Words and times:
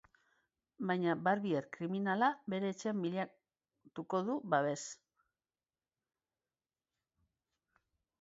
Baina 0.91 1.11
Barbier 1.25 1.59
kriminala 1.75 2.29
bere 2.53 2.71
etxean 2.75 3.03
bilatuko 3.03 4.23
du 4.29 4.39
babes. 4.55 4.79